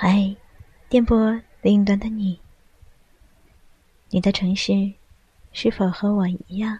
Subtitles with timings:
[0.00, 0.36] 嗨，
[0.88, 2.38] 电波另一端的你，
[4.10, 4.92] 你的城市
[5.52, 6.78] 是否和我一样，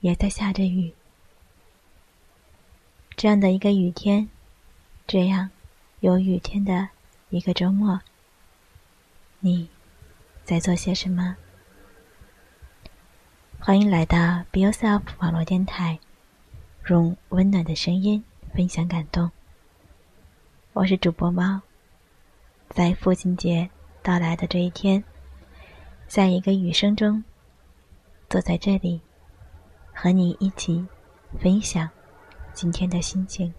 [0.00, 0.94] 也在下着雨？
[3.14, 4.30] 这样的一个雨天，
[5.06, 5.50] 这样
[6.00, 6.88] 有雨天的
[7.28, 8.00] 一个周末，
[9.40, 9.68] 你
[10.42, 11.36] 在做些什么？
[13.58, 14.16] 欢迎来到
[14.50, 15.98] Be Yourself 网络电台，
[16.86, 18.24] 用温暖的声音
[18.54, 19.30] 分享感动。
[20.72, 21.60] 我是主播猫。
[22.70, 23.68] 在父亲节
[24.02, 25.02] 到来的这一天，
[26.06, 27.24] 在一个雨声中，
[28.28, 29.00] 坐在这里，
[29.92, 30.86] 和你一起
[31.40, 31.88] 分享
[32.52, 33.52] 今天的心情。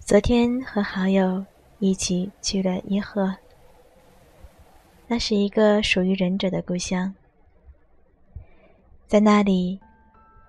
[0.00, 1.44] 昨天和好友
[1.78, 3.36] 一起去了颐和，
[5.06, 7.14] 那是一个属于忍者的故乡，
[9.06, 9.78] 在那里。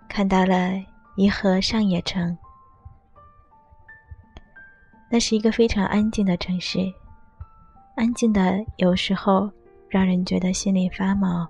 [0.09, 0.71] 看到了
[1.15, 2.35] 颐和上野城，
[5.09, 6.79] 那是一个非常安静的城市，
[7.95, 9.49] 安静的有时候
[9.89, 11.47] 让人觉得心里发毛。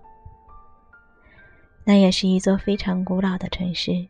[1.83, 4.05] 那也是一座非常古老的城市，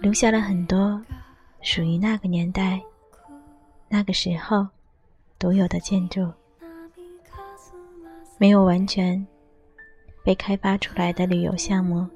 [0.00, 1.00] 留下了很多
[1.60, 2.80] 属于那个年代、
[3.88, 4.66] 那个时候
[5.38, 6.32] 独有的建筑，
[8.38, 9.26] 没有完全
[10.24, 12.08] 被开发出来的旅游项目。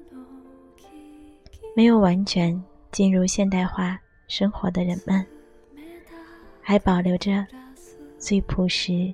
[1.77, 5.27] 没有完全进入现代化生活的人们，
[6.63, 7.47] 还保留着
[8.17, 9.13] 最朴实、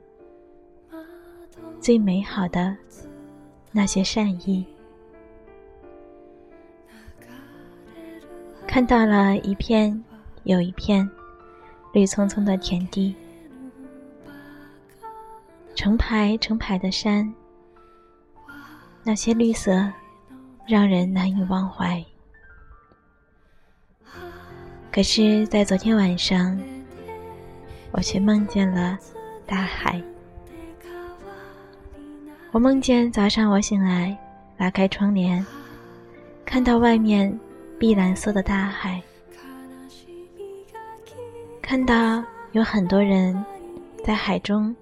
[1.81, 2.77] 最美好的
[3.73, 4.65] 那些善意。
[8.65, 10.01] 看到了一片
[10.45, 11.11] 又一片
[11.93, 13.13] 绿葱葱的田地，
[15.75, 17.35] 成排成排的山，
[19.03, 19.93] 那些绿色
[20.65, 22.01] 让人难以忘怀。
[24.93, 26.61] 可是，在昨天晚上，
[27.93, 28.99] 我却梦见了
[29.47, 29.99] 大海。
[32.51, 34.15] 我梦见早上我醒来，
[34.59, 35.45] 拉开窗帘，
[36.45, 37.41] 看到外面
[37.79, 39.03] 碧蓝色的大海，
[41.63, 43.43] 看到有很多人
[44.05, 44.77] 在海中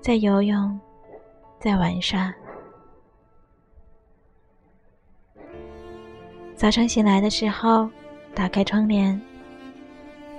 [0.00, 0.78] 在游泳，
[1.58, 2.32] 在玩耍。
[6.54, 7.90] 早上醒来的时候。
[8.38, 9.20] 打开窗帘，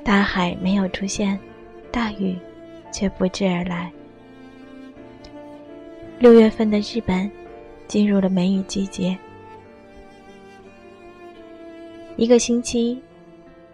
[0.05, 1.37] 大海没有出现，
[1.91, 2.33] 大雨
[2.93, 3.91] 却不知而来。
[6.17, 7.29] 六月份的日本
[7.89, 9.17] 进入了梅雨季节，
[12.15, 13.03] 一个星期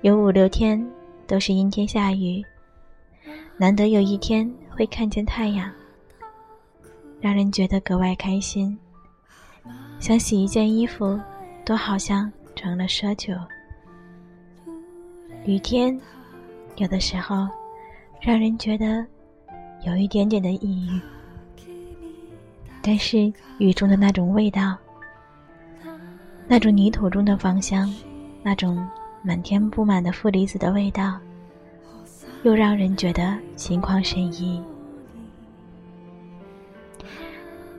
[0.01, 0.83] 有五六天
[1.27, 2.43] 都是阴天下雨，
[3.57, 5.71] 难得有一天会看见太阳，
[7.21, 8.75] 让人觉得格外开心。
[9.99, 11.19] 想洗一件衣服，
[11.63, 13.31] 都好像成了奢求。
[15.45, 15.95] 雨天，
[16.77, 17.47] 有的时候
[18.19, 19.05] 让人觉得
[19.85, 20.99] 有一点点的抑郁，
[22.81, 24.75] 但是雨中的那种味道，
[26.47, 27.93] 那种泥土中的芳香，
[28.41, 28.83] 那种
[29.21, 31.19] 满天布满的负离子的味道，
[32.41, 34.59] 又让人觉得心旷神怡。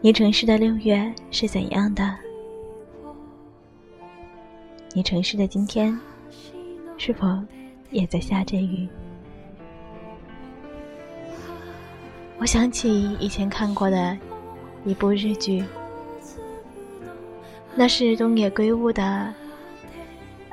[0.00, 2.16] 你城市的六月是怎样的？
[4.94, 5.98] 你城市的今天
[7.06, 7.40] 是否？
[7.92, 8.88] 也在下着雨。
[12.36, 14.18] 我想起以前看过的
[14.84, 15.64] 一部日剧，
[17.76, 19.32] 那是东野圭吾的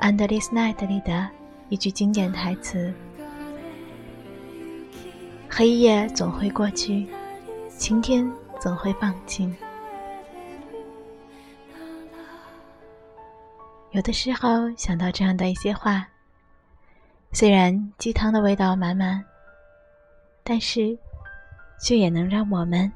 [0.00, 1.28] Endless Night》里的
[1.70, 2.94] 一句经典台词
[5.50, 7.08] ：“黑夜总会过去，
[7.76, 9.52] 晴天总会放晴。”
[13.90, 16.06] 有的时候想到这样的一些话。
[17.36, 19.22] 虽然鸡汤的味道满满，
[20.44, 20.96] 但是
[21.80, 22.90] 却也能让我们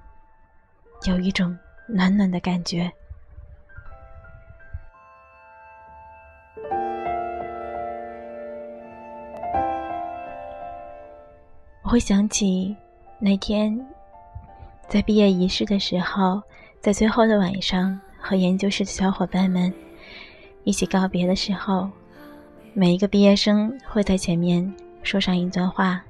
[1.08, 1.58] 有一种
[1.88, 2.88] 暖暖的感觉。
[11.82, 12.76] 我会想起
[13.18, 13.76] 那天
[14.88, 16.40] 在毕业仪式的时候，
[16.80, 19.74] 在最后的晚上和研究室的小伙伴们
[20.62, 21.90] 一起告别的时候。
[22.80, 24.72] 每一个毕业生会在前面
[25.02, 26.00] 说上一段话。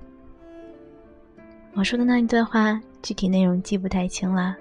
[1.73, 4.55] 我说的那一段话，具体内容记不太清了，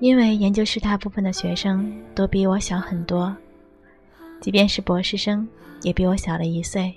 [0.00, 3.32] 因为研究室大部分的学生都比我小很多，
[4.40, 5.46] 即便是博士生，
[5.82, 6.92] 也比我小了一岁。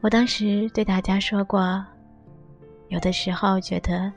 [0.00, 1.86] 我当时对大家说过，
[2.88, 4.12] 有的时候觉得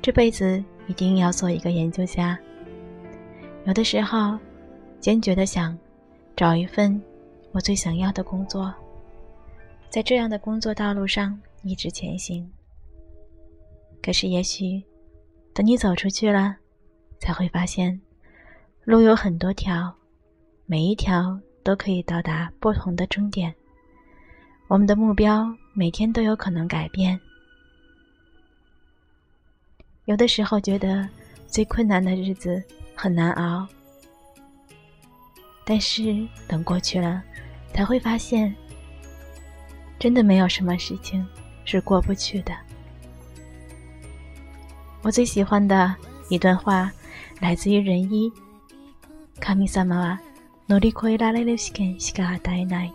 [0.00, 2.38] 这辈子一定要做一个研究家，
[3.66, 4.38] 有的时候，
[5.02, 5.76] 坚决的想
[6.36, 7.02] 找一份
[7.50, 8.72] 我最想要的工作，
[9.90, 12.48] 在这样的工作道路上一直前行。
[14.00, 14.80] 可是，也许
[15.52, 16.56] 等你走出去了，
[17.18, 18.00] 才会发现
[18.84, 19.92] 路有很多条，
[20.66, 23.52] 每一条都可以到达不同的终点。
[24.68, 27.20] 我们的目标每天都有可能改变。
[30.04, 31.08] 有的时候觉得
[31.48, 32.62] 最困难的日子
[32.94, 33.66] 很难熬，
[35.63, 37.21] 但是等过去了，
[37.73, 38.55] 才会发现，
[39.99, 41.25] 真的没有什么事情
[41.65, 42.53] 是过不去的。
[45.01, 45.95] 我最喜欢的
[46.29, 46.91] 一段话
[47.39, 48.31] 来自于仁一：“
[49.39, 50.19] 神様は
[50.67, 52.91] 乗り越えられる試験しか与えない。”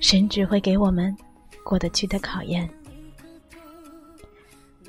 [0.00, 1.16] 神只会给我们
[1.64, 2.68] 过得去的考验。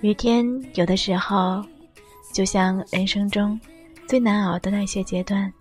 [0.01, 0.45] 雨天
[0.75, 1.65] 有的时候，
[2.33, 3.59] 就像人生中
[4.07, 5.51] 最难熬的那些阶段，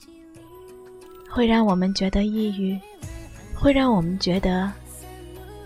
[1.33, 2.77] 会让我们觉得抑郁，
[3.55, 4.69] 会让我们觉得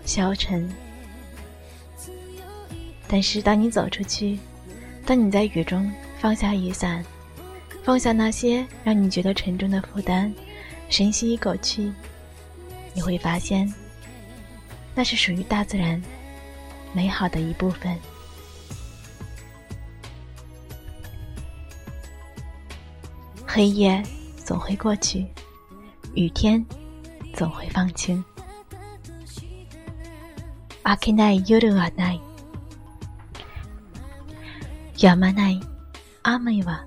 [0.04, 0.72] 消沉。
[3.08, 4.38] 但是，当你走出去，
[5.04, 7.04] 当你在雨中放下雨伞，
[7.82, 10.32] 放下那些让你觉得沉重的负担，
[10.88, 11.92] 深吸一口气，
[12.94, 13.72] 你会发现，
[14.94, 16.00] 那是属于大自然
[16.92, 17.98] 美好的一部分。
[23.44, 24.00] 黑夜
[24.44, 25.26] 总会过去，
[26.15, 26.65] 雨天
[27.33, 28.23] 总会放晴。
[30.83, 32.21] 明けない夜はない。
[34.95, 35.59] 止まない
[36.23, 36.85] 雨は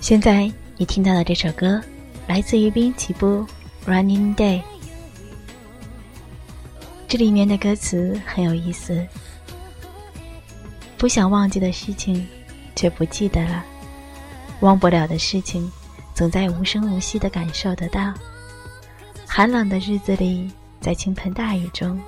[0.00, 1.78] 现在你听到的这首歌，
[2.26, 3.46] 来自于滨崎步
[3.86, 4.60] 《Running Day》。
[7.06, 9.06] 这里面的歌词很有意思。
[10.96, 12.26] 不想忘记的事情，
[12.74, 13.62] 却不记得了；
[14.60, 15.70] 忘不了的事情，
[16.14, 18.14] 总在无声无息的感受得到。
[19.26, 20.50] 寒冷的日子里，
[20.80, 22.00] 在倾盆大雨中，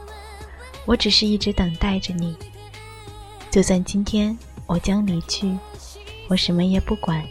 [0.87, 2.35] 我只是一直等待着你。
[3.51, 4.37] 就算今天
[4.67, 5.55] 我将离去，
[6.29, 7.23] 我什么也不管。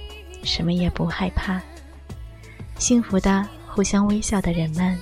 [0.43, 1.61] 什么也不害怕，
[2.77, 4.97] 幸福的互相微笑的人们，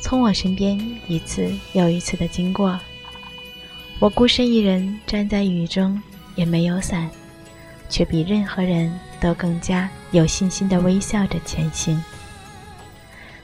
[0.00, 2.78] 从我身边一次又一次的经过。
[4.00, 6.00] 我孤身一人站在雨中，
[6.34, 7.08] 也没有伞，
[7.88, 12.02] 却比任何人都更加有信心的微笑着前行。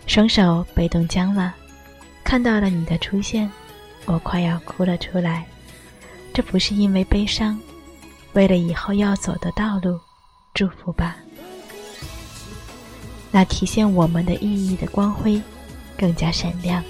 [0.07, 1.55] 双手被冻僵了，
[2.25, 3.51] 看到了你的出现，
[4.05, 5.47] 我快要哭了出来。
[6.35, 7.59] 这不是因为悲伤，
[8.33, 9.99] 为了以后要走的道路。
[10.61, 11.17] 祝福吧，
[13.31, 15.41] 那体现我们的意义的光辉
[15.97, 16.85] 更加闪亮。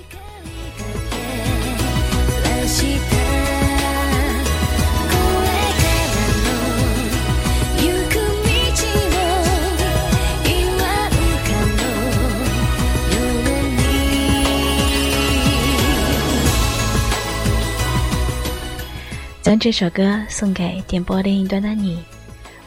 [19.41, 22.03] 将这首歌送给点播另一端的你。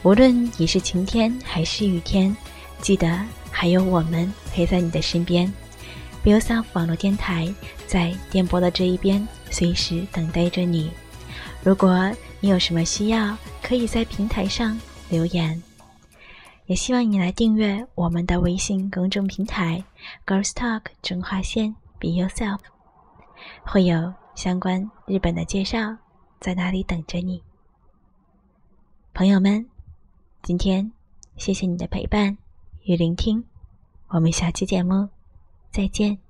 [0.04, 2.36] 无论你是晴天还是雨天，
[2.78, 3.18] 记得
[3.50, 5.50] 还有我们陪在你的身边。
[6.22, 7.52] Be Yourself 网络电台
[7.86, 10.92] 在电波的这一边，随时等待着你。
[11.62, 15.60] 如果你有什么需要，可以在平台上留言。
[16.66, 19.82] 也希望你来订阅我们的微信公众平台
[20.26, 22.58] “Girls Talk 中华线 Be Yourself”，
[23.64, 25.96] 会有相关日本的介绍
[26.40, 27.42] 在那里等着你，
[29.14, 29.66] 朋友们。
[30.44, 30.92] 今天，
[31.38, 32.36] 谢谢你的陪伴
[32.82, 33.42] 与聆听，
[34.08, 35.08] 我们下期节目
[35.70, 36.23] 再见。